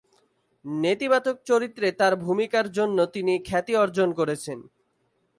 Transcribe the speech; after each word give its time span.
নেতিবাচক 0.65 1.35
চরিত্রে 1.45 1.87
তাঁর 1.99 2.13
ভূমিকার 2.25 2.65
জন্য 2.77 2.97
তিনি 3.15 3.33
খ্যাতি 3.47 3.73
অর্জন 3.75 4.09
করেছেন। 4.19 4.59